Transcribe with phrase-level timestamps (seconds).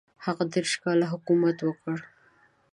[0.25, 1.97] هغه دېرش کاله حکومت وکړ.